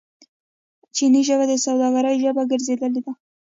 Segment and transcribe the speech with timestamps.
[0.95, 3.11] چیني ژبه د سوداګرۍ ژبه ګرځیدلې ده.